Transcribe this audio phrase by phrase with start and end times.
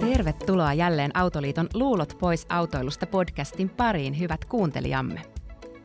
[0.00, 5.22] Tervetuloa jälleen Autoliiton Luulot pois autoilusta podcastin pariin, hyvät kuuntelijamme.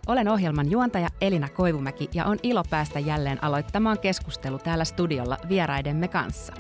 [0.08, 6.08] Olen ohjelman juontaja Elina Koivumäki ja on ilo päästä jälleen aloittamaan keskustelu täällä studiolla vieraidemme
[6.08, 6.54] kanssa.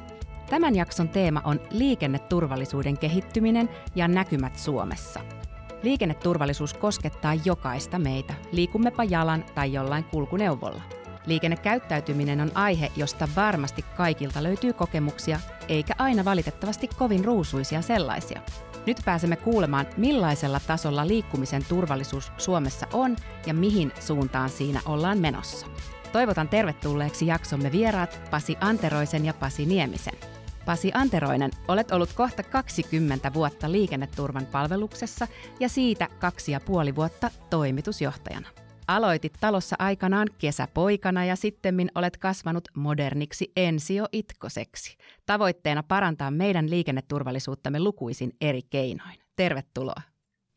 [0.49, 5.36] Tämän jakson teema on liikenneturvallisuuden kehittyminen ja näkymät Suomessa.
[5.83, 10.81] Liikenneturvallisuus koskettaa jokaista meitä, liikummepa jalan tai jollain kulkuneuvolla.
[11.25, 18.41] Liikennekäyttäytyminen on aihe, josta varmasti kaikilta löytyy kokemuksia, eikä aina valitettavasti kovin ruusuisia sellaisia.
[18.85, 23.15] Nyt pääsemme kuulemaan, millaisella tasolla liikkumisen turvallisuus Suomessa on
[23.45, 25.67] ja mihin suuntaan siinä ollaan menossa.
[26.11, 30.36] Toivotan tervetulleeksi jaksomme vieraat Pasi Anteroisen ja Pasi Niemisen.
[30.67, 35.27] Pasi Anteroinen, olet ollut kohta 20 vuotta liikenneturvan palveluksessa
[35.59, 38.49] ja siitä kaksi ja puoli vuotta toimitusjohtajana.
[38.87, 44.97] Aloitit talossa aikanaan kesäpoikana ja sittemmin olet kasvanut moderniksi ensio itkoseksi.
[45.25, 49.19] Tavoitteena parantaa meidän liikenneturvallisuuttamme lukuisin eri keinoin.
[49.35, 50.01] Tervetuloa.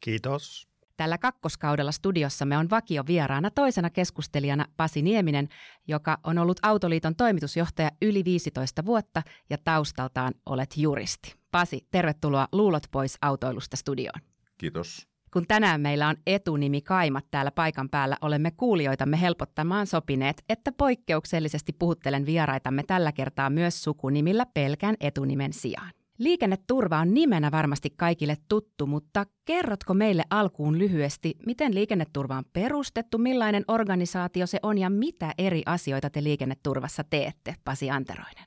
[0.01, 0.70] Kiitos.
[1.01, 5.49] Tällä kakkoskaudella studiossamme on vakio vieraana toisena keskustelijana Pasi Nieminen,
[5.89, 11.35] joka on ollut Autoliiton toimitusjohtaja yli 15 vuotta ja taustaltaan olet juristi.
[11.51, 14.21] Pasi, tervetuloa Luulot pois autoilusta studioon.
[14.59, 15.09] Kiitos.
[15.33, 21.73] Kun tänään meillä on etunimi Kaimat täällä paikan päällä, olemme kuulijoitamme helpottamaan sopineet, että poikkeuksellisesti
[21.73, 25.91] puhuttelen vieraitamme tällä kertaa myös sukunimillä pelkän etunimen sijaan.
[26.21, 33.19] Liikenneturva on nimenä varmasti kaikille tuttu, mutta kerrotko meille alkuun lyhyesti, miten liikenneturva on perustettu,
[33.19, 38.45] millainen organisaatio se on ja mitä eri asioita te liikenneturvassa teette, Pasi Anteroinen?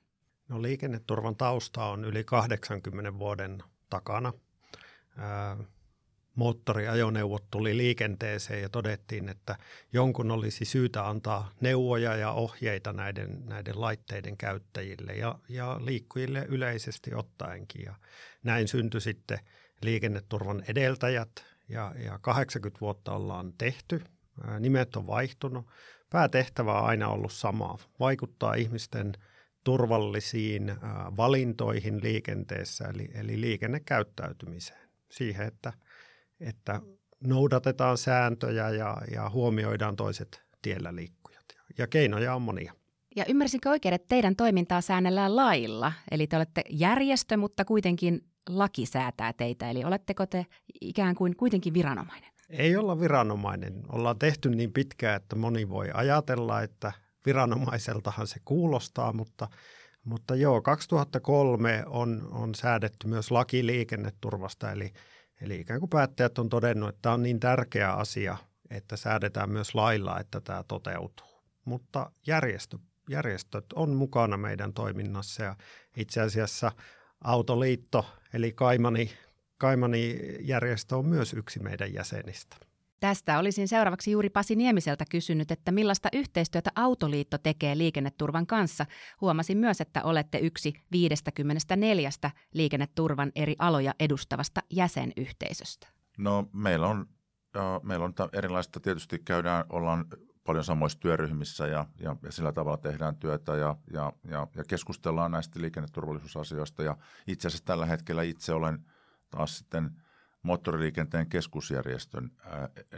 [0.50, 4.34] No liikenneturvan tausta on yli 80 vuoden takana
[6.36, 9.56] moottoriajoneuvot tuli liikenteeseen ja todettiin, että
[9.94, 17.14] jonkun olisi syytä antaa neuvoja ja ohjeita näiden, näiden laitteiden käyttäjille ja, ja liikkujille yleisesti
[17.14, 17.82] ottaenkin.
[17.86, 17.96] Ja
[18.44, 19.40] näin syntyi sitten
[19.82, 24.02] liikenneturvan edeltäjät ja, ja 80 vuotta ollaan tehty.
[24.60, 25.66] Nimet on vaihtunut.
[26.10, 29.14] Päätehtävä on aina ollut sama, vaikuttaa ihmisten
[29.64, 30.76] turvallisiin
[31.18, 34.90] valintoihin liikenteessä, eli, eli liikennekäyttäytymiseen.
[35.10, 35.74] Siihen, että
[36.40, 36.82] että
[37.28, 41.46] noudatetaan sääntöjä ja, ja huomioidaan toiset tiellä liikkujat.
[41.78, 42.74] Ja keinoja on monia.
[43.16, 45.94] Ja ymmärsinkö oikein, että teidän toimintaa säännellään lailla?
[46.12, 49.70] Eli te olette järjestö, mutta kuitenkin laki säätää teitä.
[49.70, 50.46] Eli oletteko te
[50.82, 52.30] ikään kuin kuitenkin viranomainen?
[52.50, 53.84] Ei olla viranomainen.
[53.90, 56.92] Ollaan tehty niin pitkään, että moni voi ajatella, että
[57.26, 59.48] viranomaiseltahan se kuulostaa, mutta,
[60.04, 64.94] mutta joo, 2003 on, on säädetty myös laki liikenneturvasta, eli
[65.44, 68.38] Eli ikään kuin päättäjät on todennut, että tämä on niin tärkeä asia,
[68.70, 71.44] että säädetään myös lailla, että tämä toteutuu.
[71.66, 72.78] Mutta järjestö,
[73.10, 75.56] järjestöt on mukana meidän toiminnassa ja
[75.98, 76.72] itse asiassa
[77.22, 79.12] Autoliitto eli Kaimani,
[79.58, 82.58] Kaimani järjestö on myös yksi meidän jäsenistä.
[83.04, 88.86] Tästä olisin seuraavaksi juuri Pasi Niemiseltä kysynyt, että millaista yhteistyötä Autoliitto tekee liikenneturvan kanssa.
[89.22, 92.10] Huomasin myös, että olette yksi 54
[92.54, 95.88] liikenneturvan eri aloja edustavasta jäsenyhteisöstä.
[96.18, 97.06] No meillä on,
[97.82, 100.06] meillä on erilaista, tietysti käydään, ollaan
[100.44, 105.32] paljon samoissa työryhmissä ja, ja, ja sillä tavalla tehdään työtä ja, ja, ja, ja keskustellaan
[105.32, 106.84] näistä liikenneturvallisuusasioista.
[106.84, 106.98] Ja
[107.28, 108.86] itse asiassa tällä hetkellä itse olen
[109.30, 109.90] taas sitten–
[110.44, 112.32] moottoriliikenteen keskusjärjestön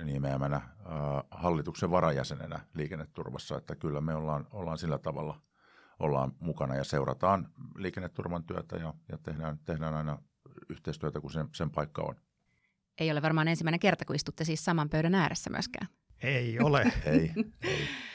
[0.04, 0.62] nimeämänä
[1.32, 5.42] hallituksen varajäsenenä liikenneturvassa, että kyllä me ollaan, ollaan sillä tavalla
[6.00, 10.18] ollaan mukana ja seurataan liikenneturvan työtä ja, ja tehdään, tehdään aina
[10.70, 12.16] yhteistyötä, kun sen, sen paikka on.
[13.00, 15.88] Ei ole varmaan ensimmäinen kerta, kun istutte siis saman pöydän ääressä myöskään.
[16.24, 16.92] Ei ole.
[17.06, 17.32] ei,
[17.62, 18.12] ei.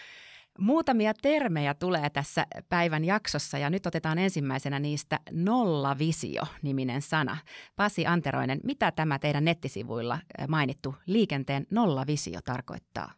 [0.59, 7.37] Muutamia termejä tulee tässä päivän jaksossa ja nyt otetaan ensimmäisenä niistä nollavisio-niminen sana.
[7.77, 10.19] Pasi Anteroinen, mitä tämä teidän nettisivuilla
[10.49, 13.13] mainittu liikenteen nollavisio tarkoittaa?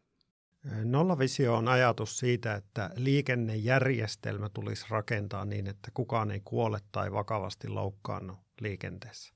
[0.84, 7.68] Nollavisio on ajatus siitä, että liikennejärjestelmä tulisi rakentaa niin, että kukaan ei kuole tai vakavasti
[7.68, 9.34] loukkaannu liikenteessä.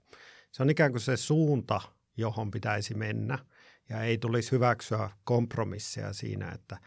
[0.52, 1.80] Se on ikään kuin se suunta,
[2.16, 3.38] johon pitäisi mennä
[3.88, 6.78] ja ei tulisi hyväksyä kompromisseja siinä, että–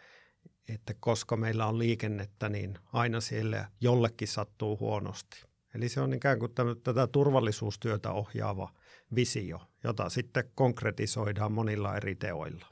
[0.74, 5.44] että koska meillä on liikennettä, niin aina siellä jollekin sattuu huonosti.
[5.76, 6.52] Eli se on ikään kuin
[6.84, 8.74] tätä turvallisuustyötä ohjaava
[9.16, 12.66] visio, jota sitten konkretisoidaan monilla eri teoilla.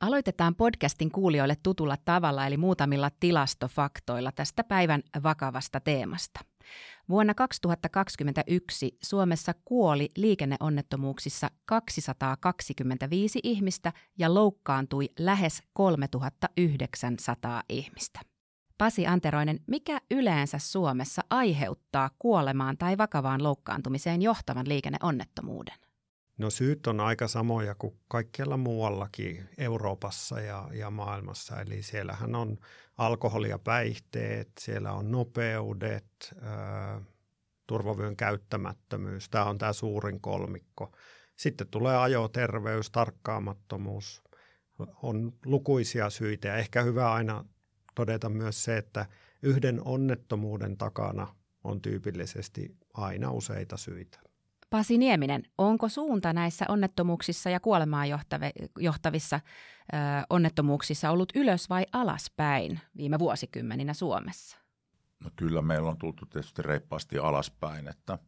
[0.00, 6.40] Aloitetaan podcastin kuulijoille tutulla tavalla eli muutamilla tilastofaktoilla tästä päivän vakavasta teemasta.
[7.12, 18.20] Vuonna 2021 Suomessa kuoli liikenneonnettomuuksissa 225 ihmistä ja loukkaantui lähes 3900 ihmistä.
[18.78, 25.81] Pasi Anteroinen, mikä yleensä Suomessa aiheuttaa kuolemaan tai vakavaan loukkaantumiseen johtavan liikenneonnettomuuden?
[26.42, 31.60] No syyt on aika samoja kuin kaikkialla muuallakin Euroopassa ja, ja maailmassa.
[31.60, 32.58] Eli siellähän on
[32.98, 37.00] alkoholi ja päihteet, siellä on nopeudet, ää,
[37.66, 39.28] turvavyön käyttämättömyys.
[39.28, 40.92] Tämä on tämä suurin kolmikko.
[41.36, 44.22] Sitten tulee ajoterveys, tarkkaamattomuus.
[45.02, 47.44] On lukuisia syitä ja ehkä hyvä aina
[47.94, 49.06] todeta myös se, että
[49.42, 54.31] yhden onnettomuuden takana on tyypillisesti aina useita syitä.
[54.72, 58.06] Pasi Nieminen, onko suunta näissä onnettomuuksissa ja kuolemaan
[58.78, 59.40] johtavissa
[59.94, 59.96] ö,
[60.30, 64.58] onnettomuuksissa ollut ylös vai alaspäin viime vuosikymmeninä Suomessa?
[65.24, 68.18] No kyllä meillä on tultu tietysti reippaasti alaspäin, että,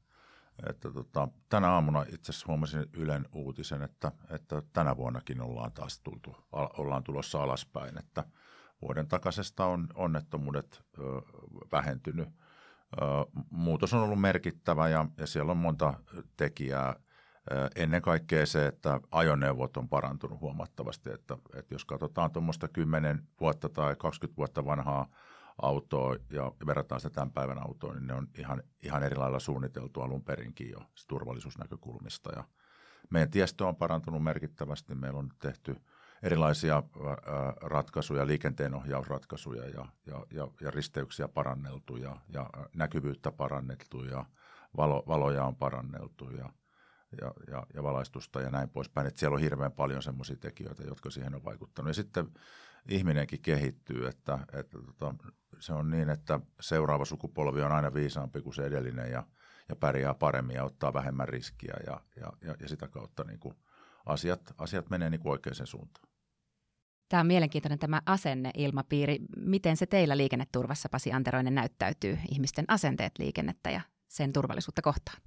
[0.69, 6.00] että tota, tänä aamuna itse asiassa huomasin Ylen uutisen, että, että tänä vuonnakin ollaan taas
[6.00, 8.25] tultu, ollaan tulossa alaspäin, että
[8.82, 11.02] vuoden takaisesta on onnettomuudet ö,
[11.73, 12.29] vähentynyt–
[13.50, 15.94] muutos on ollut merkittävä ja, ja siellä on monta
[16.37, 16.96] tekijää.
[17.76, 23.69] Ennen kaikkea se, että ajoneuvot on parantunut huomattavasti, että, että jos katsotaan tuommoista 10 vuotta
[23.69, 25.08] tai 20 vuotta vanhaa
[25.62, 30.00] autoa ja verrataan sitä tämän päivän autoon, niin ne on ihan, ihan eri lailla suunniteltu
[30.00, 32.32] alun perinkin jo turvallisuusnäkökulmista.
[32.37, 32.44] Ja
[33.11, 34.94] meidän tiestö on parantunut merkittävästi.
[34.94, 35.76] Meillä on tehty–
[36.25, 36.82] erilaisia
[37.62, 44.25] ratkaisuja, liikenteenohjausratkaisuja ja, ja, ja, ja risteyksiä paranneltu ja, ja näkyvyyttä parannettu ja
[44.76, 46.49] valo, valoja on paranneltu ja,
[47.21, 49.06] ja, ja, ja valaistusta ja näin poispäin.
[49.06, 51.91] Et siellä on hirveän paljon semmoisia tekijöitä, jotka siihen on vaikuttanut.
[51.91, 52.29] Ja sitten
[52.88, 55.15] ihminenkin kehittyy, että, että tota,
[55.59, 59.26] se on niin, että seuraava sukupolvi on aina viisaampi kuin se edellinen ja,
[59.69, 63.55] ja pärjää paremmin ja ottaa vähemmän riskiä ja, ja, ja, ja sitä kautta niin kuin
[64.06, 66.13] asiat, asiat menee niin oikeaan suuntaan.
[67.08, 69.18] Tämä on mielenkiintoinen tämä asenneilmapiiri.
[69.36, 75.22] Miten se teillä liikenneturvassa, Pasi Anteroinen, näyttäytyy ihmisten asenteet liikennettä ja sen turvallisuutta kohtaan?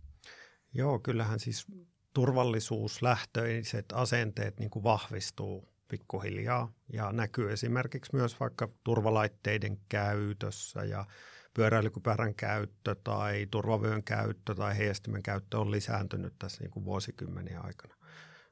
[0.73, 1.65] Joo, kyllähän siis
[2.13, 11.05] turvallisuuslähtöiset asenteet niin kuin vahvistuu pikkuhiljaa ja näkyy esimerkiksi myös vaikka turvalaitteiden käytössä ja
[11.53, 17.95] pyöräilykypärän käyttö tai turvavyön käyttö tai heijastimen käyttö on lisääntynyt tässä niin kuin vuosikymmeniä aikana.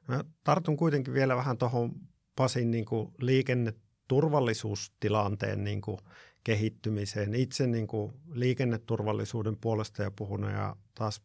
[0.08, 1.92] Mä tartun kuitenkin vielä vähän tuohon
[2.36, 5.98] Pasin niin kuin liikenneturvallisuustilanteen niin kuin
[6.44, 7.34] kehittymiseen.
[7.34, 11.22] Itse niin kuin liikenneturvallisuuden puolesta ja puhunut ja taas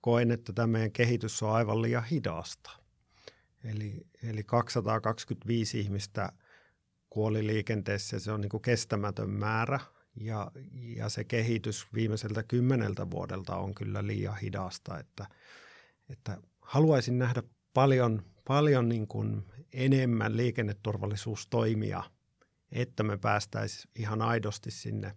[0.00, 2.70] koen, että tämä meidän kehitys on aivan liian hidasta.
[3.64, 6.32] Eli, eli 225 ihmistä
[7.10, 9.80] kuoli liikenteessä se on niin kuin kestämätön määrä.
[10.20, 15.26] Ja, ja se kehitys viimeiseltä kymmeneltä vuodelta on kyllä liian hidasta, että,
[16.10, 17.42] että haluaisin nähdä
[17.74, 22.02] paljon, paljon niin kuin enemmän liikenneturvallisuustoimia,
[22.72, 25.14] että me päästäisiin ihan aidosti sinne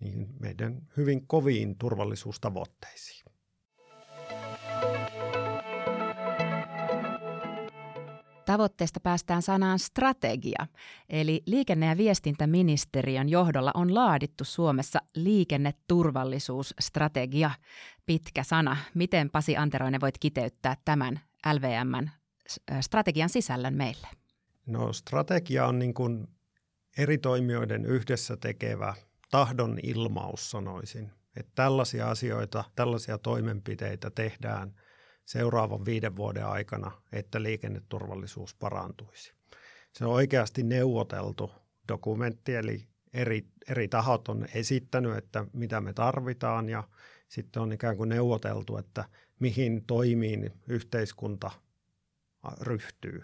[0.00, 3.24] niin meidän hyvin koviin turvallisuustavoitteisiin.
[8.46, 10.66] Tavoitteesta päästään sanaan strategia,
[11.08, 17.50] eli liikenne- ja viestintäministeriön johdolla on laadittu Suomessa liikenneturvallisuusstrategia.
[18.06, 18.76] Pitkä sana.
[18.94, 21.20] Miten Pasi Anteroinen voit kiteyttää tämän
[21.52, 22.10] LVMn
[22.80, 24.08] strategian sisällön meille?
[24.66, 26.26] No strategia on niin kuin
[26.98, 28.94] eri toimijoiden yhdessä tekevä
[29.30, 31.10] tahdon ilmaus, sanoisin.
[31.36, 34.74] Että tällaisia asioita, tällaisia toimenpiteitä tehdään
[35.24, 39.32] seuraavan viiden vuoden aikana, että liikenneturvallisuus parantuisi.
[39.92, 41.52] Se on oikeasti neuvoteltu
[41.88, 46.84] dokumentti, eli eri, eri tahot on esittänyt, että mitä me tarvitaan ja
[47.28, 49.04] sitten on ikään kuin neuvoteltu, että
[49.40, 51.50] mihin toimiin yhteiskunta
[52.60, 53.22] ryhtyy.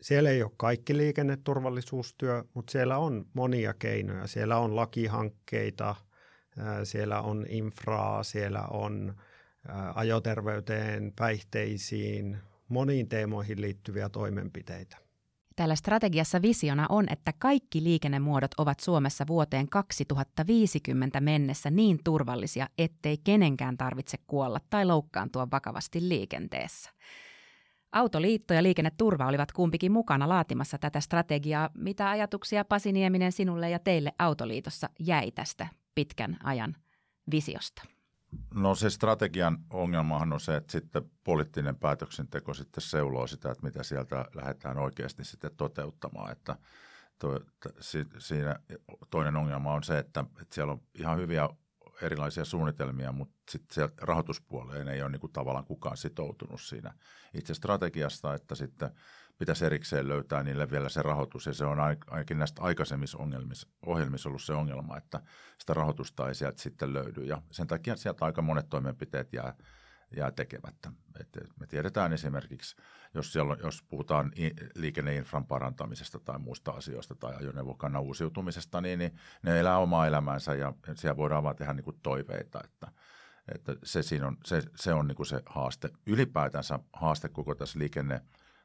[0.00, 4.26] Siellä ei ole kaikki liikenneturvallisuustyö, mutta siellä on monia keinoja.
[4.26, 5.94] Siellä on lakihankkeita,
[6.84, 9.14] siellä on infraa, siellä on
[9.94, 14.96] ajoterveyteen, päihteisiin, moniin teemoihin liittyviä toimenpiteitä.
[15.56, 23.18] Tällä strategiassa visiona on, että kaikki liikennemuodot ovat Suomessa vuoteen 2050 mennessä niin turvallisia, ettei
[23.24, 26.90] kenenkään tarvitse kuolla tai loukkaantua vakavasti liikenteessä.
[27.92, 31.70] Autoliitto ja liikenneturva olivat kumpikin mukana laatimassa tätä strategiaa.
[31.74, 36.76] Mitä ajatuksia Pasi Nieminen sinulle ja teille Autoliitossa jäi tästä pitkän ajan
[37.30, 37.82] visiosta?
[38.54, 43.82] No se strategian ongelmahan on se, että sitten poliittinen päätöksenteko sitten seuloo sitä, että mitä
[43.82, 46.32] sieltä lähdetään oikeasti sitten toteuttamaan.
[46.32, 46.56] Että
[47.18, 47.40] to,
[47.80, 48.56] si, siinä
[49.10, 51.48] toinen ongelma on se, että, että siellä on ihan hyviä
[52.02, 56.94] erilaisia suunnitelmia, mutta sitten rahoituspuoleen ei ole niin kuin tavallaan kukaan sitoutunut siinä
[57.34, 58.90] itse strategiasta, että sitten
[59.38, 61.46] pitäisi erikseen löytää niille vielä se rahoitus.
[61.46, 63.18] Ja se on ainakin näistä aikaisemmissa
[63.86, 65.20] ohjelmissa ollut se ongelma, että
[65.58, 67.24] sitä rahoitusta ei sieltä sitten löydy.
[67.24, 69.54] Ja sen takia sieltä aika monet toimenpiteet jää,
[70.16, 70.92] jää tekemättä.
[71.20, 71.28] Et
[71.60, 72.76] me tiedetään esimerkiksi,
[73.14, 74.32] jos, siellä on, jos puhutaan
[74.74, 80.72] liikenneinfran parantamisesta tai muista asioista tai ajoneuvokannan uusiutumisesta, niin, niin ne elää omaa elämäänsä ja
[80.94, 82.92] siellä voidaan vaan tehdä niin toiveita, että,
[83.54, 85.90] että se, siinä on, se, se on niin kuin se haaste.
[86.06, 88.20] Ylipäätänsä haaste koko tässä liikenne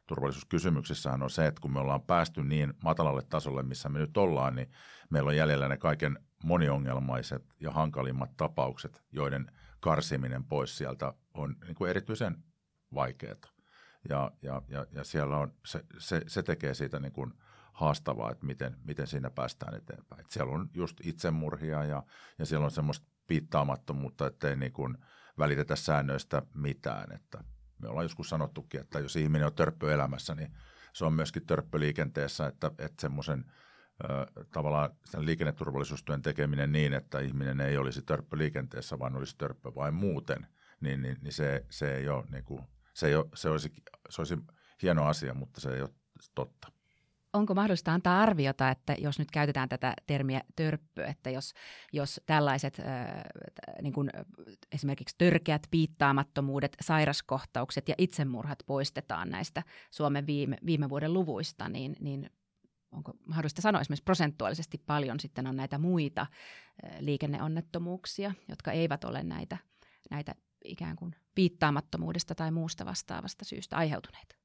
[0.07, 4.55] turvallisuuskysymyksissähän on se, että kun me ollaan päästy niin matalalle tasolle, missä me nyt ollaan,
[4.55, 4.71] niin
[5.09, 11.75] meillä on jäljellä ne kaiken moniongelmaiset ja hankalimmat tapaukset, joiden karsiminen pois sieltä on niin
[11.75, 12.43] kuin erityisen
[12.93, 13.53] vaikeaa.
[14.09, 17.33] Ja, ja, ja, ja siellä on, se, se, se tekee siitä niin kuin
[17.73, 20.21] haastavaa, että miten, miten siinä päästään eteenpäin.
[20.21, 22.03] Et siellä on just itsemurhia ja,
[22.39, 24.97] ja siellä on semmoista piittaamattomuutta, ettei niin kuin
[25.37, 27.11] välitetä säännöistä mitään.
[27.11, 27.43] Että
[27.81, 30.55] me ollaan joskus sanottukin, että jos ihminen on törppö elämässä, niin
[30.93, 33.45] se on myöskin törppö liikenteessä, että, että semmoisen
[34.51, 39.93] tavallaan sen liikenneturvallisuustyön tekeminen niin, että ihminen ei olisi törppö liikenteessä, vaan olisi törppö vain
[39.93, 40.47] muuten,
[40.83, 42.61] niin, niin, niin se, se ei ole, niin kuin,
[42.93, 43.73] se, ei ole se, olisi,
[44.09, 44.37] se olisi
[44.81, 45.89] hieno asia, mutta se ei ole
[46.35, 46.71] totta.
[47.33, 51.53] Onko mahdollista antaa arviota, että jos nyt käytetään tätä termiä törppö, että jos,
[51.93, 53.23] jos tällaiset äh,
[53.81, 54.09] niin kuin
[54.71, 62.29] esimerkiksi törkeät piittaamattomuudet, sairaskohtaukset ja itsemurhat poistetaan näistä Suomen viime, viime vuoden luvuista, niin, niin
[62.91, 66.27] onko mahdollista sanoa esimerkiksi prosentuaalisesti paljon sitten on näitä muita
[66.99, 69.57] liikenneonnettomuuksia, jotka eivät ole näitä,
[70.11, 74.35] näitä ikään kuin piittaamattomuudesta tai muusta vastaavasta syystä aiheutuneita?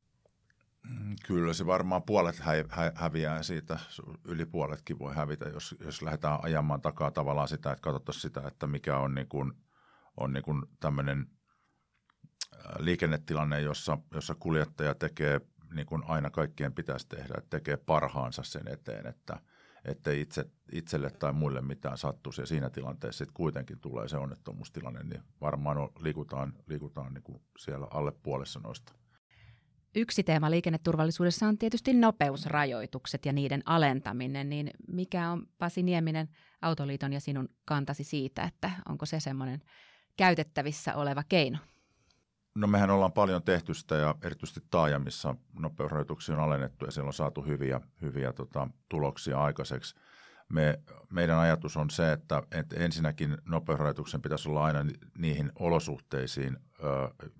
[0.89, 3.79] Mm, kyllä se varmaan puolet hä, hä, häviää siitä,
[4.25, 8.67] yli puoletkin voi hävitä, jos, jos lähdetään ajamaan takaa tavallaan sitä, että katsotaan sitä, että
[8.67, 9.53] mikä on, niin kuin,
[10.17, 11.27] on niin kuin tämmöinen
[12.79, 15.41] liikennetilanne, jossa, jossa kuljettaja tekee
[15.75, 19.41] niin kuin aina kaikkien pitäisi tehdä, että tekee parhaansa sen eteen, että
[19.91, 22.43] ettei itse, itselle tai muille mitään sattuisi.
[22.43, 27.43] Ja siinä tilanteessa sitten kuitenkin tulee se onnettomuustilanne, niin varmaan on, liikutaan, liikutaan niin kuin
[27.59, 28.93] siellä alle puolessa noista.
[29.95, 36.29] Yksi teema liikenneturvallisuudessa on tietysti nopeusrajoitukset ja niiden alentaminen, niin mikä on Pasi Nieminen
[36.63, 39.63] Autoliiton ja sinun kantasi siitä, että onko se semmoinen
[40.17, 41.59] käytettävissä oleva keino?
[42.55, 47.13] No mehän ollaan paljon tehty sitä ja erityisesti taajamissa nopeusrajoituksia on alennettu ja siellä on
[47.13, 49.95] saatu hyviä, hyviä tota, tuloksia aikaiseksi.
[50.49, 54.79] Me, meidän ajatus on se, että, että ensinnäkin nopeusrajoituksen pitäisi olla aina
[55.19, 56.57] niihin olosuhteisiin,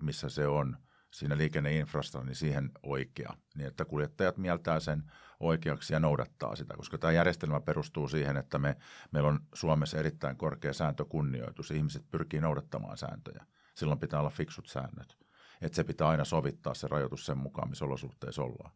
[0.01, 0.77] missä se on–
[1.11, 5.03] siinä liikenneinfrasta, niin siihen oikea, niin että kuljettajat mieltää sen
[5.39, 8.75] oikeaksi ja noudattaa sitä, koska tämä järjestelmä perustuu siihen, että me,
[9.11, 13.45] meillä on Suomessa erittäin korkea sääntökunnioitus, ihmiset pyrkii noudattamaan sääntöjä.
[13.79, 15.17] Silloin pitää olla fiksut säännöt.
[15.61, 18.71] Että se pitää aina sovittaa se rajoitus sen mukaan, missä olosuhteissa ollaan.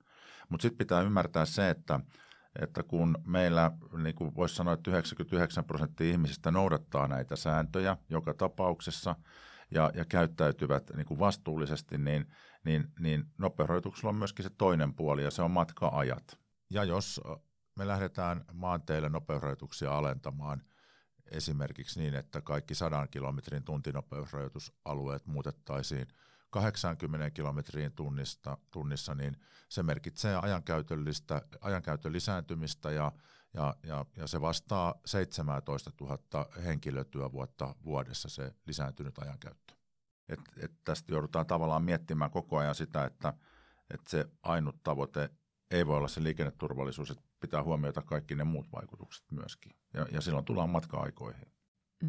[0.49, 1.99] Mutta sitten pitää ymmärtää se, että,
[2.61, 3.71] että kun meillä,
[4.03, 9.15] niin kuin voisi sanoa, että 99 prosenttia ihmisistä noudattaa näitä sääntöjä joka tapauksessa–
[9.73, 12.31] ja, ja käyttäytyvät niin kuin vastuullisesti, niin,
[12.65, 16.39] niin, niin nopeusrajoituksella on myöskin se toinen puoli ja se on matka-ajat.
[16.69, 17.21] Ja jos
[17.75, 20.61] me lähdetään maanteille nopeusrajoituksia alentamaan
[21.33, 26.07] esimerkiksi niin, että kaikki 100 kilometrin tuntinopeusrajoitusalueet muutettaisiin
[26.49, 29.37] 80 kilometriin tunnista, tunnissa, niin
[29.69, 33.11] se merkitsee ajankäytöllistä, ajankäytön lisääntymistä ja,
[33.53, 39.73] ja, ja, ja se vastaa 17 000 henkilötyövuotta vuodessa se lisääntynyt ajankäyttö.
[40.29, 43.33] Et, et tästä joudutaan tavallaan miettimään koko ajan sitä, että,
[43.93, 45.29] että se ainut tavoite
[45.71, 49.71] ei voi olla se liikenneturvallisuus, että pitää huomioida kaikki ne muut vaikutukset myöskin.
[49.93, 51.47] Ja, ja silloin tullaan matka-aikoihin.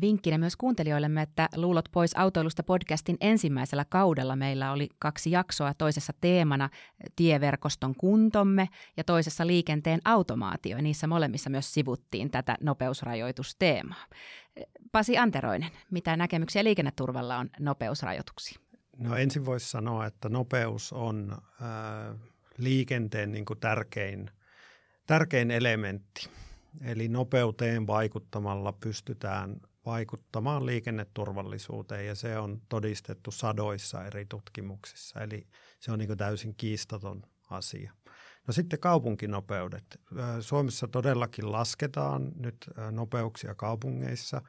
[0.01, 5.75] Vinkkinä myös kuuntelijoillemme, että Luulot pois autoilusta podcastin ensimmäisellä kaudella meillä oli kaksi jaksoa.
[5.75, 6.71] Toisessa teemana
[7.17, 10.79] tieverkoston kuntomme ja toisessa liikenteen automaatio.
[10.81, 14.05] Niissä molemmissa myös sivuttiin tätä nopeusrajoitusteemaa.
[14.93, 18.61] Pasi Anteroinen, mitä näkemyksiä liikenneturvalla on nopeusrajoituksiin?
[18.99, 22.17] No ensin voisi sanoa, että nopeus on äh,
[22.59, 24.31] liikenteen niin kuin tärkein,
[25.07, 26.29] tärkein elementti.
[26.81, 35.21] Eli nopeuteen vaikuttamalla pystytään vaikuttamaan liikenneturvallisuuteen ja se on todistettu sadoissa eri tutkimuksissa.
[35.21, 35.47] Eli
[35.81, 37.93] se on niin täysin kiistaton asia.
[38.47, 40.01] No sitten kaupunkinopeudet.
[40.41, 44.43] Suomessa todellakin lasketaan nyt nopeuksia kaupungeissa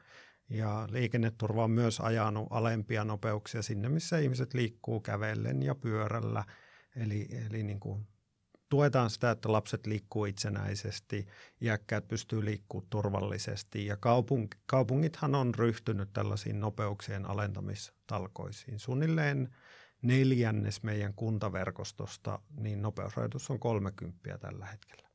[0.50, 6.44] ja liikenneturva on myös ajanut alempia nopeuksia sinne, missä ihmiset liikkuu kävellen ja pyörällä.
[6.96, 8.06] Eli, eli niin kuin
[8.68, 11.26] tuetaan sitä, että lapset liikkuu itsenäisesti,
[11.60, 18.78] iäkkäät pystyy liikkumaan turvallisesti ja kaupung, kaupungithan on ryhtynyt tällaisiin nopeuksien alentamistalkoisiin.
[18.78, 19.54] Suunnilleen
[20.02, 25.06] neljännes meidän kuntaverkostosta, niin nopeusrajoitus on 30 tällä hetkellä.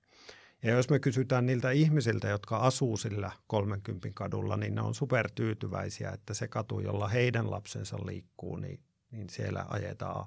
[0.63, 6.12] Ja jos me kysytään niiltä ihmisiltä, jotka asuu sillä 30 kadulla, niin ne on supertyytyväisiä,
[6.12, 8.79] että se katu, jolla heidän lapsensa liikkuu, niin,
[9.12, 10.25] niin siellä ajetaan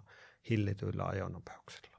[0.51, 1.94] hillityillä ajonopeuksilla.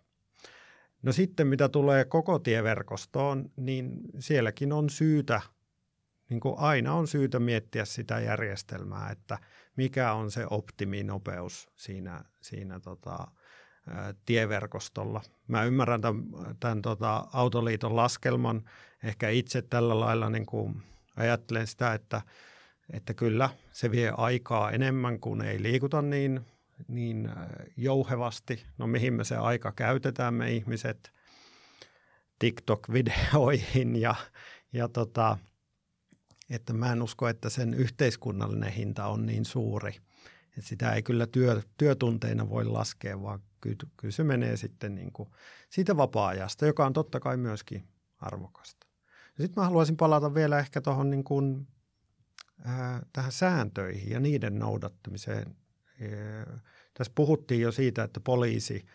[1.05, 5.41] No sitten mitä tulee koko tieverkostoon, niin sielläkin on syytä,
[6.29, 9.37] niin kuin aina on syytä miettiä sitä järjestelmää, että
[9.75, 13.27] mikä on se optiminopeus siinä, siinä tota,
[14.25, 15.21] tieverkostolla.
[15.47, 16.23] Mä ymmärrän tämän,
[16.59, 18.69] tämän tota, Autoliiton laskelman
[19.03, 20.81] ehkä itse tällä lailla niin kuin
[21.15, 22.21] ajattelen sitä, että,
[22.93, 26.45] että kyllä se vie aikaa enemmän, kuin ei liikuta niin
[26.87, 27.35] niin äh,
[27.77, 28.65] jouhevasti.
[28.77, 31.13] No mihin me se aika käytetään me ihmiset?
[32.39, 34.15] TikTok-videoihin ja,
[34.73, 35.37] ja tota,
[36.49, 39.97] että mä en usko, että sen yhteiskunnallinen hinta on niin suuri.
[40.57, 45.11] Että sitä ei kyllä työ, työtunteina voi laskea, vaan kyllä, kyllä se menee sitten niin
[45.11, 45.29] kuin
[45.69, 48.87] siitä vapaa-ajasta, joka on totta kai myöskin arvokasta.
[49.27, 51.67] Sitten mä haluaisin palata vielä ehkä tuohon niin kuin,
[52.67, 55.55] äh, tähän sääntöihin ja niiden noudattamiseen
[56.93, 58.85] tässä puhuttiin jo siitä, että poliisi,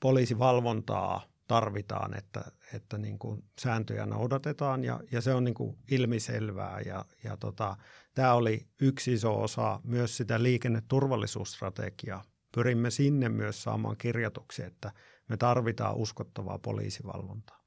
[0.00, 6.80] poliisivalvontaa tarvitaan, että, että niin kuin sääntöjä noudatetaan ja, ja se on niin kuin ilmiselvää.
[6.80, 7.76] Ja, ja tota,
[8.14, 12.24] tämä oli yksi iso osa myös sitä liikenneturvallisuusstrategiaa.
[12.54, 14.92] Pyrimme sinne myös saamaan kirjatuksi, että
[15.28, 17.61] me tarvitaan uskottavaa poliisivalvontaa.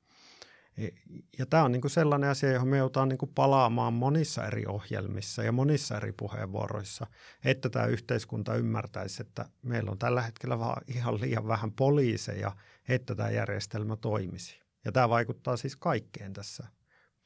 [1.40, 4.66] Ja tämä on niin kuin sellainen asia, johon me joudutaan niin kuin palaamaan monissa eri
[4.66, 7.08] ohjelmissa ja monissa eri puheenvuoroissa,
[7.44, 12.56] että tämä yhteiskunta ymmärtäisi, että meillä on tällä hetkellä vaan ihan liian vähän poliiseja,
[12.88, 14.60] että tämä järjestelmä toimisi.
[14.86, 16.68] Ja tämä vaikuttaa siis kaikkeen tässä,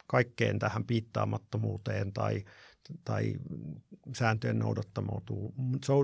[0.08, 2.46] kaikkeen tähän piittaamattomuuteen tai,
[3.04, 3.34] tai
[4.16, 4.60] sääntöjen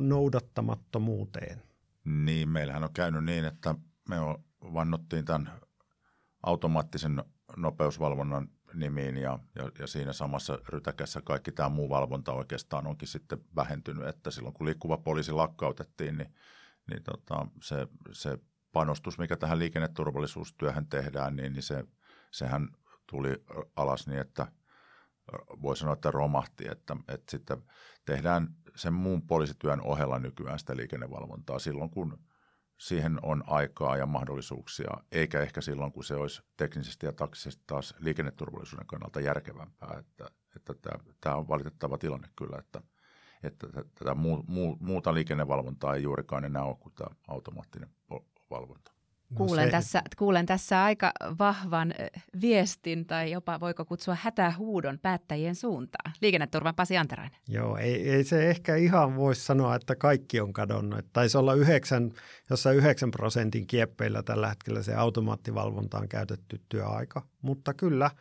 [0.02, 1.62] noudattamattomuuteen.
[2.06, 3.76] Niin, meillähän on käynyt niin, että
[4.10, 4.16] me
[4.74, 5.52] vannottiin tämän
[6.44, 7.24] automaattisen
[7.58, 13.40] nopeusvalvonnan nimiin ja, ja, ja siinä samassa rytäkässä kaikki tämä muu valvonta oikeastaan onkin sitten
[13.56, 16.34] vähentynyt, että silloin kun liikkuva poliisi lakkautettiin, niin,
[16.90, 18.38] niin tota, se, se
[18.72, 21.84] panostus, mikä tähän liikenneturvallisuustyöhön tehdään, niin, niin se,
[22.32, 22.70] sehän
[23.08, 23.44] tuli
[23.76, 24.48] alas niin, että
[25.62, 27.64] voi sanoa, että romahti, että, että sitten
[28.06, 32.18] tehdään sen muun poliisityön ohella nykyään sitä liikennevalvontaa silloin, kun–
[32.78, 37.96] siihen on aikaa ja mahdollisuuksia, eikä ehkä silloin, kun se olisi teknisesti ja taksisesti taas
[38.00, 39.96] liikenneturvallisuuden kannalta järkevämpää.
[40.00, 42.82] Että, että tämä, tämä on valitettava tilanne kyllä, että,
[43.44, 43.68] että
[44.00, 47.90] tätä muu, muu, muuta liikennevalvontaa ei juurikaan enää ole kuin tämä automaattinen
[48.50, 48.95] valvonta.
[49.30, 49.72] No kuulen, se...
[49.72, 51.94] tässä, kuulen tässä aika vahvan
[52.42, 56.14] viestin tai jopa voiko kutsua hätähuudon päättäjien suuntaan.
[56.22, 57.40] Liikenneturvan Pasi Anterainen.
[57.48, 61.06] Joo, ei, ei se ehkä ihan voi sanoa, että kaikki on kadonnut.
[61.14, 62.12] Taisi olla yhdeksän,
[62.50, 67.22] jossain 9 prosentin kieppeillä tällä hetkellä se automaattivalvontaan käytetty työaika.
[67.42, 68.12] Mutta kyllä,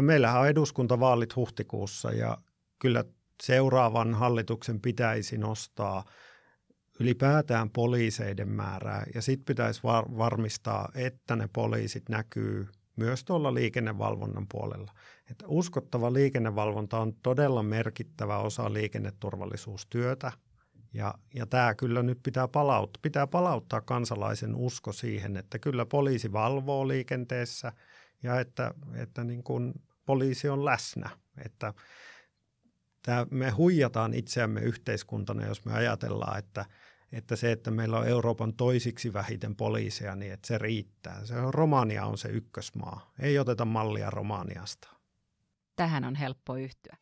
[0.00, 2.38] meillähän on eduskuntavaalit huhtikuussa ja
[2.78, 3.04] kyllä
[3.42, 6.04] seuraavan hallituksen pitäisi nostaa–
[7.00, 14.46] ylipäätään poliiseiden määrää ja sitten pitäisi var- varmistaa, että ne poliisit näkyy myös tuolla liikennevalvonnan
[14.48, 14.92] puolella.
[15.30, 20.32] Että uskottava liikennevalvonta on todella merkittävä osa liikenneturvallisuustyötä
[20.92, 26.32] ja, ja tämä kyllä nyt pitää palauttaa, pitää palauttaa kansalaisen usko siihen, että kyllä poliisi
[26.32, 27.72] valvoo liikenteessä
[28.22, 29.74] ja että, että niin kuin
[30.06, 31.10] poliisi on läsnä.
[31.44, 31.74] Että
[33.02, 36.64] tämä, me huijataan itseämme yhteiskuntana, jos me ajatellaan, että–
[37.12, 41.26] että se, että meillä on Euroopan toisiksi vähiten poliiseja, niin että se riittää.
[41.26, 43.12] Se on, Romania on se ykkösmaa.
[43.18, 44.88] Ei oteta mallia Romaniasta.
[45.76, 46.96] Tähän on helppo yhtyä.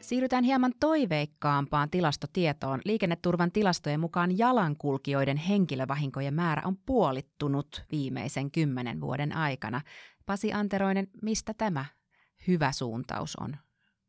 [0.00, 2.80] Siirrytään hieman toiveikkaampaan tilastotietoon.
[2.84, 9.80] Liikenneturvan tilastojen mukaan jalankulkijoiden henkilövahinkojen määrä on puolittunut viimeisen kymmenen vuoden aikana.
[10.26, 11.84] Pasi Anteroinen, mistä tämä
[12.46, 13.56] hyvä suuntaus on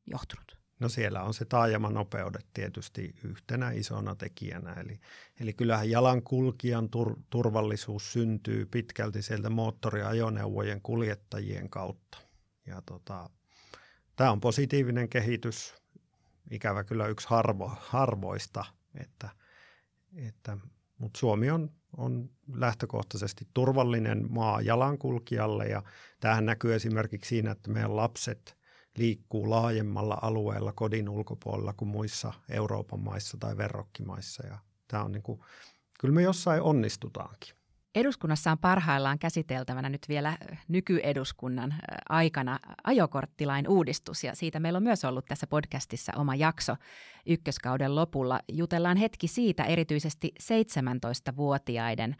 [0.05, 0.62] johtunut?
[0.83, 4.73] No siellä on se taajamanopeudet tietysti yhtenä isona tekijänä.
[4.73, 4.99] Eli,
[5.39, 12.17] eli kyllähän jalankulkijan tur, turvallisuus syntyy pitkälti sieltä moottoriajoneuvojen kuljettajien kautta.
[12.65, 13.29] Ja tota,
[14.15, 15.75] tämä on positiivinen kehitys,
[16.51, 18.65] ikävä kyllä yksi harvo, harvoista,
[18.95, 19.29] että,
[20.15, 20.57] että,
[20.97, 25.83] mutta Suomi on, on lähtökohtaisesti turvallinen maa jalankulkijalle ja
[26.19, 28.57] tämähän näkyy esimerkiksi siinä, että meidän lapset–
[28.97, 34.47] liikkuu laajemmalla alueella kodin ulkopuolella kuin muissa Euroopan maissa tai verrokkimaissa.
[34.47, 35.39] Ja tämä on niin kuin
[35.99, 37.55] kyllä me jossain onnistutaankin.
[37.95, 41.75] Eduskunnassa on parhaillaan käsiteltävänä nyt vielä nykyeduskunnan
[42.09, 46.75] aikana ajokorttilain uudistus ja siitä meillä on myös ollut tässä podcastissa oma jakso
[47.25, 48.39] ykköskauden lopulla.
[48.51, 52.15] Jutellaan hetki siitä erityisesti 17-vuotiaiden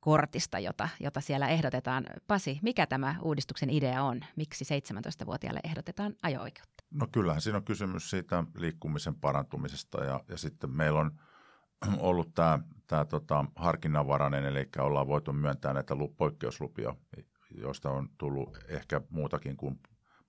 [0.00, 2.06] ajokortista, jota, jota siellä ehdotetaan.
[2.26, 4.20] Pasi, mikä tämä uudistuksen idea on?
[4.36, 6.84] Miksi 17-vuotiaille ehdotetaan ajo-oikeutta?
[6.90, 11.10] No kyllähän siinä on kysymys siitä liikkumisen parantumisesta ja, ja sitten meillä on
[11.98, 16.94] ollut tämä, tämä tota, harkinnanvarainen, eli ollaan voitu myöntää näitä poikkeuslupia,
[17.50, 19.80] joista on tullut ehkä muutakin kuin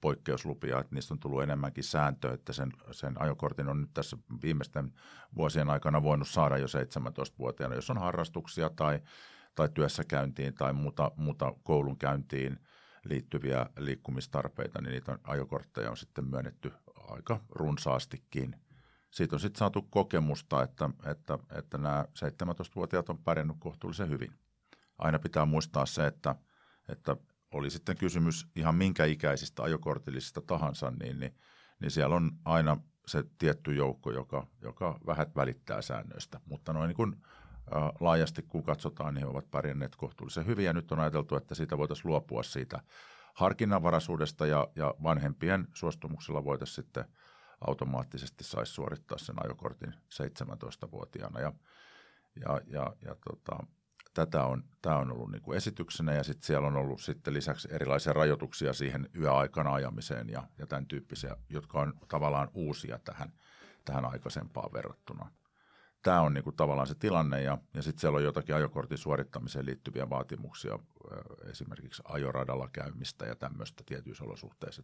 [0.01, 4.93] poikkeuslupia, että niistä on tullut enemmänkin sääntö, että sen, sen ajokortin on nyt tässä viimeisten
[5.36, 8.99] vuosien aikana voinut saada jo 17-vuotiaana, jos on harrastuksia tai,
[9.55, 12.59] tai työssäkäyntiin tai muuta, muuta koulunkäyntiin
[13.05, 18.55] liittyviä liikkumistarpeita, niin niitä ajokortteja on sitten myönnetty aika runsaastikin.
[19.11, 24.31] Siitä on sitten saatu kokemusta, että, että, että nämä 17-vuotiaat on pärjännyt kohtuullisen hyvin.
[24.97, 26.35] Aina pitää muistaa se, että,
[26.89, 27.17] että
[27.51, 31.35] oli sitten kysymys ihan minkä ikäisistä ajokortillisista tahansa, niin, niin,
[31.79, 36.39] niin siellä on aina se tietty joukko, joka, joka vähät välittää säännöistä.
[36.45, 37.15] Mutta noin niin kuin,
[38.00, 40.65] laajasti kun katsotaan, niin he ovat pärjänneet kohtuullisen hyvin.
[40.65, 42.80] Ja nyt on ajateltu, että siitä voitaisiin luopua siitä
[43.34, 47.06] harkinnanvaraisuudesta ja, ja vanhempien suostumuksella voitaisiin sitten
[47.67, 51.39] automaattisesti saisi suorittaa sen ajokortin 17-vuotiaana.
[51.39, 51.54] Ja,
[52.36, 53.63] ja, ja, ja tota,
[54.13, 57.67] tätä on, tämä on ollut niin kuin esityksenä ja sitten siellä on ollut sitten lisäksi
[57.71, 63.34] erilaisia rajoituksia siihen yöaikana ajamiseen ja, ja tämän tyyppisiä, jotka on tavallaan uusia tähän,
[63.86, 65.32] tähän aikaisempaan verrattuna.
[66.03, 69.65] Tämä on niin kuin tavallaan se tilanne ja, ja sitten siellä on jotakin ajokortin suorittamiseen
[69.65, 70.79] liittyviä vaatimuksia,
[71.49, 74.83] esimerkiksi ajoradalla käymistä ja tämmöistä tietyissä olosuhteissa.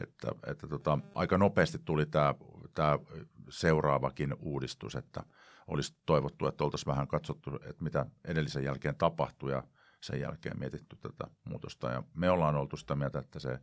[0.00, 2.34] Että, että tota, aika nopeasti tuli tämä,
[2.74, 2.98] tämä
[3.48, 5.22] seuraavakin uudistus, että–
[5.68, 9.62] olisi toivottu, että oltaisiin vähän katsottu, että mitä edellisen jälkeen tapahtui ja
[10.00, 11.90] sen jälkeen mietitty tätä muutosta.
[11.90, 13.58] Ja me ollaan oltu sitä mieltä, että se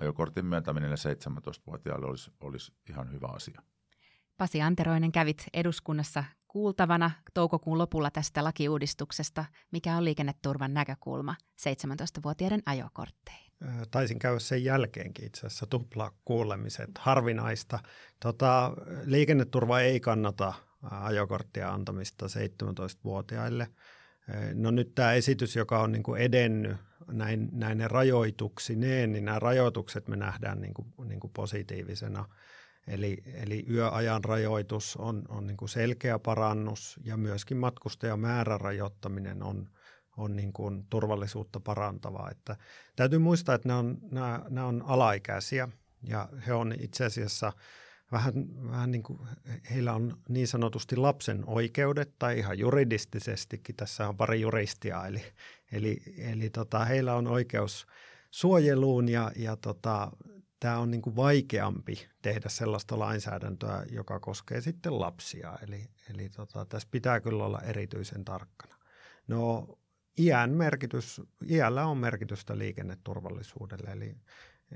[0.00, 3.62] ajokortin myöntäminen 17-vuotiaille olisi, olisi ihan hyvä asia.
[4.36, 9.44] Pasi Anteroinen kävit eduskunnassa kuultavana toukokuun lopulla tästä lakiuudistuksesta.
[9.72, 13.52] Mikä on liikenneturvan näkökulma 17-vuotiaiden ajokortteihin?
[13.90, 17.78] Taisin käydä sen jälkeenkin itse asiassa tupla kuulemiset, harvinaista.
[18.20, 18.72] Tota,
[19.04, 23.68] liikenneturva ei kannata ajokorttia antamista 17-vuotiaille.
[24.54, 26.76] No nyt tämä esitys, joka on niin kuin edennyt
[27.12, 32.24] näin, näin rajoituksineen, niin nämä rajoitukset me nähdään niin kuin, niin kuin positiivisena.
[32.86, 39.68] Eli, eli yöajan rajoitus on, on niin kuin selkeä parannus ja myöskin matkustajamäärän rajoittaminen on,
[40.16, 42.30] on niin kuin turvallisuutta parantavaa.
[42.30, 42.56] Että
[42.96, 45.68] täytyy muistaa, että nämä on, nämä, nämä on alaikäisiä
[46.02, 47.52] ja he on itse asiassa–
[48.12, 48.34] vähän,
[48.70, 49.18] vähän niin kuin
[49.70, 55.22] heillä on niin sanotusti lapsen oikeudet tai ihan juridistisestikin, tässä on pari juristia, eli,
[55.72, 57.86] eli, eli tota, heillä on oikeus
[58.30, 60.12] suojeluun ja, ja tota,
[60.60, 65.58] tämä on niin kuin vaikeampi tehdä sellaista lainsäädäntöä, joka koskee sitten lapsia.
[65.62, 68.76] Eli, eli tota, tässä pitää kyllä olla erityisen tarkkana.
[69.28, 69.68] No
[70.18, 74.16] iän merkitys, iällä on merkitystä liikenneturvallisuudelle, eli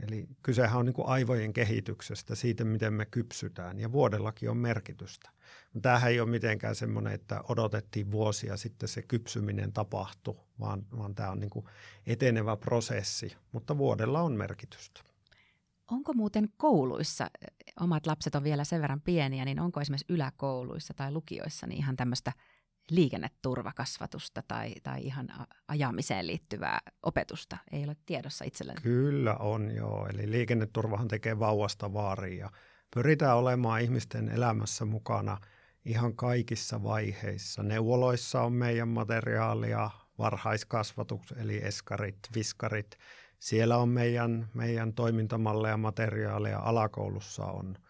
[0.03, 5.31] Eli kysehän on niin kuin aivojen kehityksestä, siitä miten me kypsytään ja vuodellakin on merkitystä.
[5.83, 11.31] Tämähän ei ole mitenkään semmoinen, että odotettiin vuosia sitten se kypsyminen tapahtui, vaan, vaan tämä
[11.31, 11.67] on niin kuin
[12.07, 15.10] etenevä prosessi, mutta vuodella on merkitystä.
[15.91, 17.31] Onko muuten kouluissa,
[17.81, 21.97] omat lapset on vielä sen verran pieniä, niin onko esimerkiksi yläkouluissa tai lukioissa niin ihan
[21.97, 22.33] tämmöistä–
[22.91, 25.29] liikenneturvakasvatusta tai, tai ihan
[25.69, 28.81] ajamiseen liittyvää opetusta ei ole tiedossa itselleni?
[28.81, 32.51] Kyllä on joo, eli liikenneturvahan tekee vauvasta vaariin ja
[32.95, 35.39] pyritään olemaan ihmisten elämässä mukana
[35.85, 37.63] ihan kaikissa vaiheissa.
[37.63, 42.99] Neuvoloissa on meidän materiaalia, varhaiskasvatus eli eskarit, viskarit.
[43.41, 47.77] Siellä on meidän, meidän toimintamalleja, materiaalia, alakoulussa on–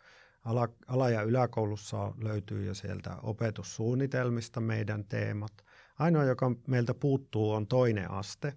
[0.45, 5.53] ala, ala- ja yläkoulussa löytyy jo sieltä opetussuunnitelmista meidän teemat.
[5.99, 8.55] Ainoa, joka meiltä puuttuu, on toinen aste.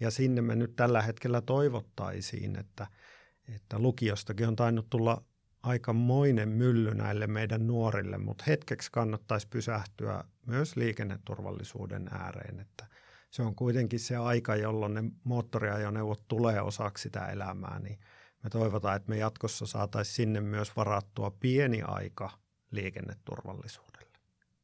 [0.00, 2.86] Ja sinne me nyt tällä hetkellä toivottaisiin, että,
[3.54, 5.24] että lukiostakin on tainnut tulla
[5.62, 12.86] aikamoinen mylly näille meidän nuorille, mutta hetkeksi kannattaisi pysähtyä myös liikenneturvallisuuden ääreen, että
[13.30, 17.98] se on kuitenkin se aika, jolloin ne moottoriajoneuvot tulee osaksi sitä elämää, niin
[18.42, 22.30] me toivotaan, että me jatkossa saataisiin sinne myös varattua pieni aika
[22.70, 24.08] liikenneturvallisuudelle.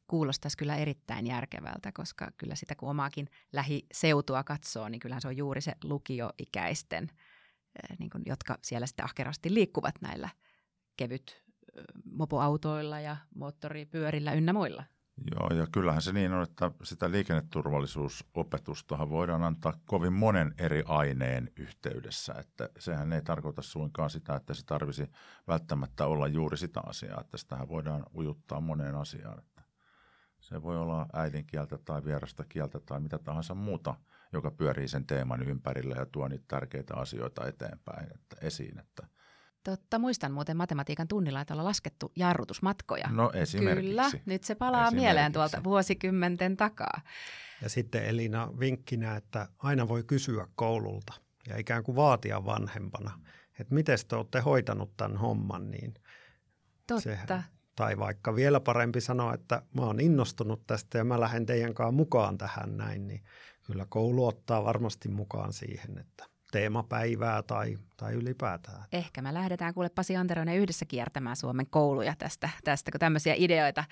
[0.06, 5.36] Kuulostaisi kyllä erittäin järkevältä, koska kyllä sitä kun omaakin lähiseutua katsoo, niin kyllähän se on
[5.36, 10.28] juuri se lukioikäisten, eh, niin kuin, jotka siellä sitten ahkerasti liikkuvat näillä
[10.96, 11.44] kevyt
[12.04, 14.84] mopoautoilla ja moottoripyörillä ynnä muilla.
[15.30, 21.50] Joo, ja kyllähän se niin on, että sitä liikenneturvallisuusopetustahan voidaan antaa kovin monen eri aineen
[21.56, 25.10] yhteydessä, että sehän ei tarkoita suinkaan sitä, että se tarvisi
[25.48, 29.38] välttämättä olla juuri sitä asiaa, että sitähän voidaan ujuttaa moneen asiaan.
[29.38, 29.62] Että
[30.40, 33.94] se voi olla äidinkieltä tai vierasta kieltä tai mitä tahansa muuta,
[34.32, 38.78] joka pyörii sen teeman ympärillä ja tuo niitä tärkeitä asioita eteenpäin että esiin.
[38.78, 39.06] Että
[39.64, 43.08] Totta, muistan muuten matematiikan tunnilla, että ollaan laskettu jarrutusmatkoja.
[43.10, 43.88] No esimerkiksi.
[43.88, 47.00] Kyllä, nyt se palaa mieleen tuolta vuosikymmenten takaa.
[47.62, 51.12] Ja sitten Elina vinkkinä, että aina voi kysyä koululta
[51.48, 53.20] ja ikään kuin vaatia vanhempana,
[53.60, 55.94] että miten te olette hoitanut tämän homman, niin
[56.86, 57.02] Totta.
[57.02, 57.44] Sehän,
[57.76, 61.92] tai vaikka vielä parempi sanoa, että mä oon innostunut tästä ja mä lähden teidän kanssa
[61.92, 63.24] mukaan tähän näin, niin
[63.66, 68.84] kyllä koulu ottaa varmasti mukaan siihen, että teemapäivää tai, tai ylipäätään.
[68.92, 73.84] Ehkä me lähdetään kuule Pasi Anteroinen yhdessä kiertämään Suomen kouluja tästä, tästä, kun tämmöisiä ideoita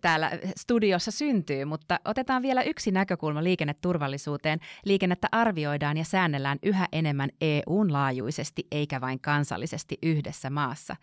[0.00, 4.58] täällä studiossa syntyy, mutta otetaan vielä yksi näkökulma liikenneturvallisuuteen.
[4.84, 10.96] Liikennettä arvioidaan ja säännellään yhä enemmän EUn laajuisesti eikä vain kansallisesti yhdessä maassa.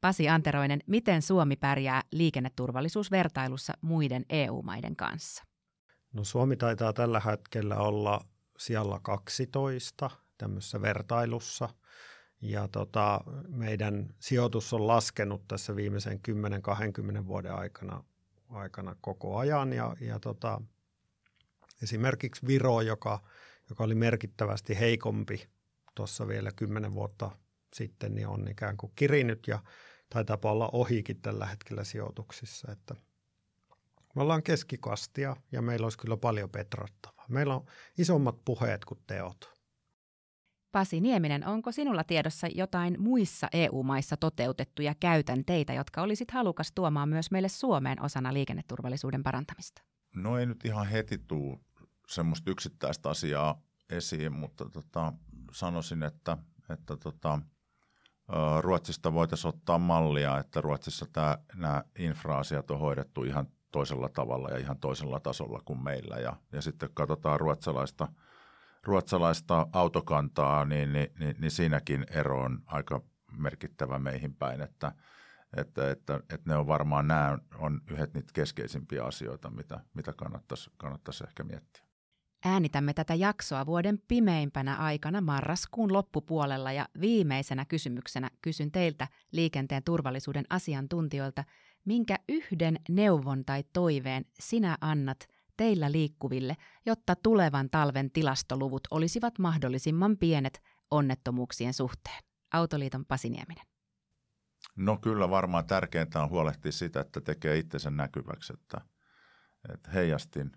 [0.00, 5.44] Pasi Anteroinen, miten Suomi pärjää liikenneturvallisuusvertailussa muiden EU-maiden kanssa?
[6.12, 8.20] No Suomi taitaa tällä hetkellä olla
[8.58, 11.68] siellä 12 tämmöisessä vertailussa.
[12.40, 16.20] Ja tota, meidän sijoitus on laskenut tässä viimeisen
[17.22, 18.04] 10-20 vuoden aikana,
[18.48, 19.72] aikana koko ajan.
[19.72, 20.60] Ja, ja tota,
[21.82, 23.22] esimerkiksi Viro, joka,
[23.70, 25.48] joka oli merkittävästi heikompi
[25.94, 27.30] tuossa vielä 10 vuotta
[27.74, 29.62] sitten, niin on ikään kuin kirinyt ja
[30.10, 32.72] taitaa olla ohikin tällä hetkellä sijoituksissa.
[32.72, 32.94] Että
[34.14, 37.26] me ollaan keskikastia ja meillä olisi kyllä paljon petrattavaa.
[37.28, 37.66] Meillä on
[37.98, 39.57] isommat puheet kuin teot.
[40.72, 47.30] Pasi Nieminen, onko sinulla tiedossa jotain muissa EU-maissa toteutettuja käytänteitä, jotka olisit halukas tuomaan myös
[47.30, 49.82] meille Suomeen osana liikenneturvallisuuden parantamista?
[50.16, 51.60] No ei nyt ihan heti tuu
[52.08, 55.12] semmoista yksittäistä asiaa esiin, mutta tota,
[55.52, 56.36] sanoisin, että,
[56.70, 57.38] että tota,
[58.60, 64.58] Ruotsista voitaisiin ottaa mallia, että Ruotsissa tämä, nämä infra-asiat on hoidettu ihan toisella tavalla ja
[64.58, 66.16] ihan toisella tasolla kuin meillä.
[66.16, 68.08] Ja, ja sitten katsotaan ruotsalaista–
[68.82, 73.00] ruotsalaista autokantaa, niin, niin, niin, niin siinäkin ero on aika
[73.36, 74.92] merkittävä meihin päin, että,
[75.56, 80.70] että, että, että ne on varmaan nämä on yhdet niitä keskeisimpiä asioita, mitä, mitä kannattaisi,
[80.76, 81.82] kannattaisi ehkä miettiä.
[82.44, 90.44] Äänitämme tätä jaksoa vuoden pimeimpänä aikana marraskuun loppupuolella ja viimeisenä kysymyksenä kysyn teiltä liikenteen turvallisuuden
[90.50, 91.44] asiantuntijoilta,
[91.84, 95.18] minkä yhden neuvon tai toiveen sinä annat–
[95.58, 102.22] teillä liikkuville, jotta tulevan talven tilastoluvut olisivat mahdollisimman pienet onnettomuuksien suhteen?
[102.52, 103.66] Autoliiton Pasinieminen.
[104.76, 108.80] No kyllä varmaan tärkeintä on huolehtia sitä, että tekee itsensä näkyväksi, että,
[109.74, 110.52] että heijastin,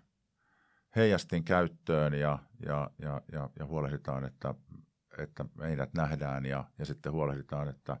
[0.96, 4.54] heijastin käyttöön ja, ja, ja, ja, ja huolehditaan, että,
[5.18, 7.96] että meidät nähdään ja, ja sitten huolehditaan, että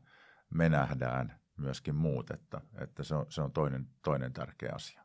[0.54, 5.01] me nähdään myöskin muut, että, että se on, se on toinen, toinen tärkeä asia.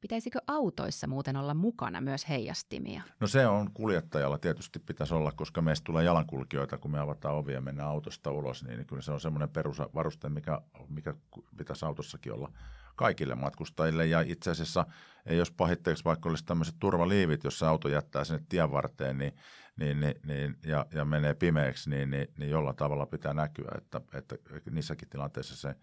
[0.00, 3.02] Pitäisikö autoissa muuten olla mukana myös heijastimia?
[3.20, 7.54] No se on kuljettajalla tietysti pitäisi olla, koska meistä tulee jalankulkijoita, kun me avataan ovia
[7.54, 11.14] ja mennään autosta ulos, niin kyllä se on semmoinen perusvaruste, mikä, mikä
[11.56, 12.52] pitäisi autossakin olla
[12.96, 14.06] kaikille matkustajille.
[14.06, 14.86] Ja itse asiassa,
[15.30, 19.32] jos pahitteeksi vaikka olisi tämmöiset turvaliivit, jos auto jättää sinne tien varteen niin,
[19.76, 24.00] niin, niin, niin, ja, ja menee pimeäksi, niin, niin, niin jollain tavalla pitää näkyä, että,
[24.12, 24.36] että
[24.70, 25.74] niissäkin tilanteissa se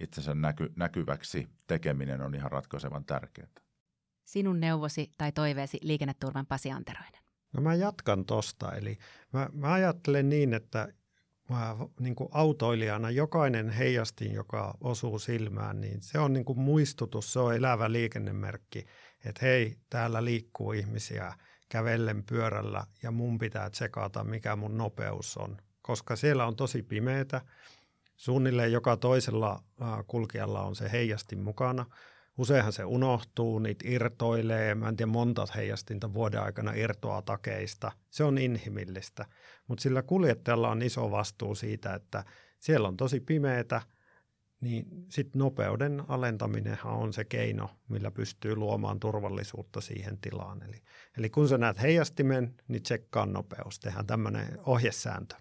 [0.00, 3.48] itsensä näky, näkyväksi tekeminen on ihan ratkaisevan tärkeää.
[4.24, 7.22] Sinun neuvosi tai toiveesi liikenneturvan Pasi Anteroinen?
[7.52, 8.72] No mä jatkan tosta.
[8.72, 8.98] Eli
[9.32, 10.88] mä, mä ajattelen niin, että
[11.48, 17.32] mä, niin kuin autoilijana jokainen heijastin, joka osuu silmään, niin se on niin kuin muistutus,
[17.32, 18.86] se on elävä liikennemerkki,
[19.24, 21.34] että hei, täällä liikkuu ihmisiä
[21.68, 25.56] kävellen pyörällä ja mun pitää tsekata, mikä mun nopeus on.
[25.82, 27.40] Koska siellä on tosi pimeätä,
[28.18, 29.62] suunnilleen joka toisella
[30.06, 31.86] kulkijalla on se heijastin mukana–
[32.38, 37.92] Useinhan se unohtuu, niitä irtoilee, mä en tiedä monta heijastinta vuoden aikana irtoaa takeista.
[38.10, 39.26] Se on inhimillistä,
[39.68, 42.24] mutta sillä kuljettajalla on iso vastuu siitä, että
[42.58, 43.82] siellä on tosi pimeätä,
[44.60, 50.62] niin sitten nopeuden alentaminenhan on se keino, millä pystyy luomaan turvallisuutta siihen tilaan.
[50.62, 50.82] Eli,
[51.16, 53.80] eli kun sä näet heijastimen, niin tsekkaa nopeus.
[53.80, 55.34] Tehdään tämmöinen ohjesääntö.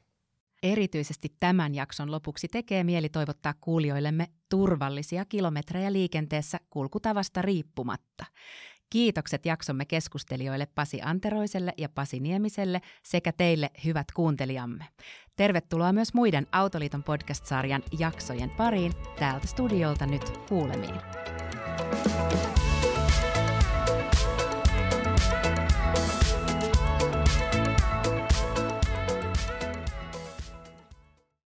[0.64, 8.26] Erityisesti tämän jakson lopuksi tekee mieli toivottaa kuulijoillemme turvallisia kilometrejä liikenteessä kulkutavasta riippumatta.
[8.90, 14.86] Kiitokset jaksomme keskustelijoille Pasi Anteroiselle ja Pasi Niemiselle sekä teille hyvät kuuntelijamme.
[15.36, 18.94] Tervetuloa myös muiden Autoliiton podcast-sarjan jaksojen pariin.
[19.20, 20.96] Täältä studiolta nyt kuulemiin.